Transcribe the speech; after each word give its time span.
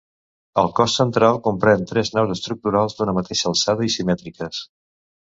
El 0.59 0.69
cos 0.77 0.93
central 0.99 1.35
comprèn 1.47 1.83
tres 1.91 2.09
naus 2.17 2.31
estructurals 2.35 2.95
d'una 3.01 3.13
mateixa 3.19 3.47
alçada 3.51 3.85
i 3.89 3.91
simètriques. 3.97 4.63